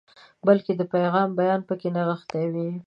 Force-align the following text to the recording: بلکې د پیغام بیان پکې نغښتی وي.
بلکې 0.47 0.71
د 0.75 0.81
پیغام 0.93 1.29
بیان 1.39 1.61
پکې 1.67 1.89
نغښتی 1.95 2.45
وي. 2.53 2.69